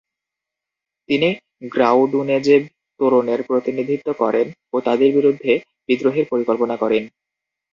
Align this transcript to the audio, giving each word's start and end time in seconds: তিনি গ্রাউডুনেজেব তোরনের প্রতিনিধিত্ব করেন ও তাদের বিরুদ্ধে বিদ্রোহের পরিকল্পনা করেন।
তিনি 1.09 1.29
গ্রাউডুনেজেব 1.71 2.61
তোরনের 2.99 3.39
প্রতিনিধিত্ব 3.43 4.07
করেন 4.21 4.45
ও 4.73 4.87
তাদের 4.87 5.09
বিরুদ্ধে 5.17 5.51
বিদ্রোহের 5.87 6.25
পরিকল্পনা 6.31 6.75
করেন। 6.83 7.03